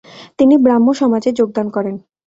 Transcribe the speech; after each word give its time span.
তিনি 0.39 0.55
ব্রাহ্মসমাজে 0.57 1.29
যোগদান 1.39 1.67
করেন। 1.69 1.95